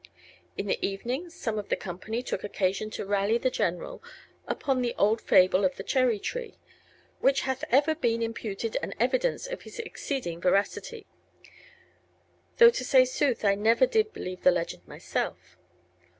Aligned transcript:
In 0.57 0.65
the 0.65 0.83
Evening 0.83 1.29
some 1.29 1.59
of 1.59 1.69
the 1.69 1.75
Companye 1.75 2.25
tooke 2.25 2.43
Occasion 2.43 2.89
to 2.89 3.05
rally 3.05 3.37
the 3.37 3.51
General 3.51 4.01
upon 4.47 4.81
the 4.81 4.95
old 4.97 5.21
Fable 5.21 5.63
of 5.63 5.75
the 5.75 5.83
Cherrye 5.83 6.17
Tree, 6.17 6.57
w'ch 7.21 7.41
hath 7.41 7.63
ever 7.69 7.93
been 7.93 8.23
imputed 8.23 8.77
an 8.81 8.95
Evidence 8.99 9.45
of 9.45 9.61
hys 9.61 9.77
exceeding 9.77 10.41
Veracity, 10.41 11.05
though 12.57 12.71
to 12.71 12.83
saye 12.83 13.05
sooth 13.05 13.45
I 13.45 13.53
never 13.53 13.85
did 13.85 14.11
believe 14.11 14.41
the 14.41 14.49
legend 14.49 14.87
my 14.87 14.97
self. 14.97 15.55